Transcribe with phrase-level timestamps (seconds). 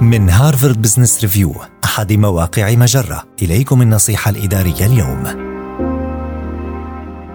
[0.00, 3.24] من Harvard Business Review أحد مواقع مجرة.
[3.42, 5.26] إليكم النصيحة الإدارية اليوم.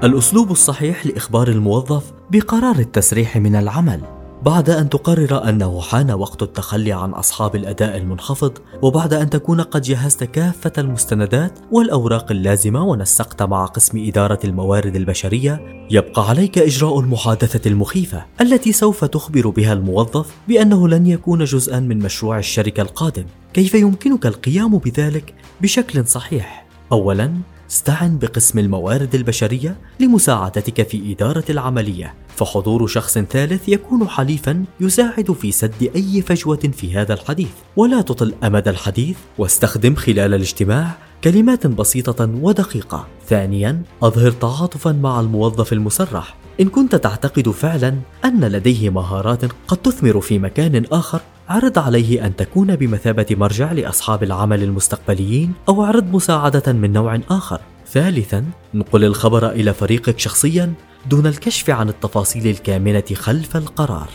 [0.04, 4.02] الأسلوب الصحيح لإخبار الموظف بقرار التسريح من العمل.
[4.46, 9.82] بعد أن تقرر أنه حان وقت التخلي عن أصحاب الأداء المنخفض وبعد أن تكون قد
[9.82, 17.70] جهزت كافة المستندات والأوراق اللازمة ونسقت مع قسم إدارة الموارد البشرية يبقى عليك إجراء المحادثة
[17.70, 23.26] المخيفة التي سوف تخبر بها الموظف بأنه لن يكون جزءا من مشروع الشركة القادم.
[23.54, 27.34] كيف يمكنك القيام بذلك بشكل صحيح؟ أولا
[27.72, 35.52] استعن بقسم الموارد البشرية لمساعدتك في إدارة العملية فحضور شخص ثالث يكون حليفا يساعد في
[35.52, 40.92] سد أي فجوة في هذا الحديث ولا تطل أمد الحديث واستخدم خلال الاجتماع
[41.24, 43.08] كلمات بسيطة ودقيقة.
[43.28, 46.36] ثانيا، أظهر تعاطفا مع الموظف المسرح.
[46.62, 47.96] إن كنت تعتقد فعلا
[48.26, 54.24] أن لديه مهارات قد تثمر في مكان آخر، عرض عليه أن تكون بمثابة مرجع لأصحاب
[54.24, 57.62] العمل المستقبليين أو عرض مساعدة من نوع آخر.
[57.88, 60.74] ثالثا، نقل الخبر إلى فريقك شخصيا
[61.10, 64.10] دون الكشف عن التفاصيل الكامنة خلف القرار.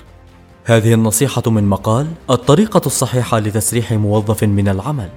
[0.65, 5.09] هذه النصيحة من مقال الطريقة الصحيحة لتسريح موظف من العمل.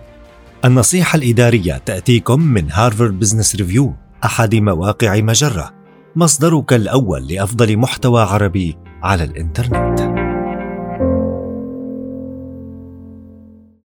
[0.66, 3.94] النصيحة الإدارية تأتيكم من Harvard Business Review
[4.26, 5.72] أحد مواقع مجرة
[6.16, 10.23] مصدرك الأول لأفضل محتوى عربي على الإنترنت